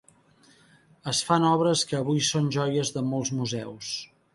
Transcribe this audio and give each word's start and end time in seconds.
Es 1.11 1.21
fan 1.29 1.47
obres 1.51 1.85
que 1.91 2.01
avui 2.01 2.25
són 2.31 2.51
joies 2.59 2.95
de 2.99 3.09
molts 3.15 3.39
museus. 3.43 3.97